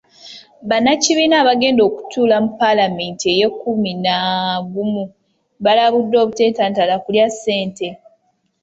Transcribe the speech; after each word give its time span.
Bannakibiina 0.69 1.35
abagenda 1.39 1.81
okutuula 1.89 2.35
mu 2.43 2.49
Paalamenti 2.61 3.27
y’ekkumi 3.39 3.91
na 4.05 4.17
gumu, 4.71 5.03
balabuddwa 5.63 6.17
obuteetantala 6.23 6.95
kulya 7.03 7.25
ssente. 7.33 7.87